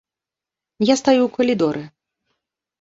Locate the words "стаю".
1.01-1.19